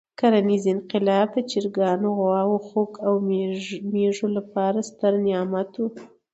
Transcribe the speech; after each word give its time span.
کرنیز 0.19 0.63
انقلاب 0.73 1.27
د 1.35 1.37
چرګانو، 1.51 2.09
غواوو، 2.19 2.57
خوګ 2.67 2.91
او 3.05 3.13
مېږو 3.93 4.27
لپاره 4.37 4.79
ستر 4.89 5.11
نعمت 5.25 5.71
وو. 5.77 5.87